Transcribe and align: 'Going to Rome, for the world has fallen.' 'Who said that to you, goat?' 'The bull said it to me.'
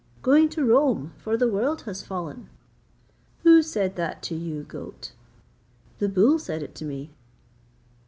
'Going 0.23 0.49
to 0.49 0.65
Rome, 0.65 1.13
for 1.19 1.37
the 1.37 1.47
world 1.47 1.83
has 1.83 2.01
fallen.' 2.01 2.49
'Who 3.43 3.61
said 3.61 3.97
that 3.97 4.23
to 4.23 4.35
you, 4.35 4.63
goat?' 4.63 5.11
'The 5.99 6.09
bull 6.09 6.39
said 6.39 6.63
it 6.63 6.73
to 6.77 6.85
me.' 6.85 7.11